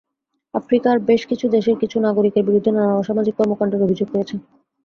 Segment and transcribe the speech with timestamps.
[0.53, 4.35] আফ্রিকার বেশ কিছু দেশের কিছু নাগরিকের বিরুদ্ধে নানা অসামাজিক কর্মকাণ্ডের অভিযোগ রয়েছে।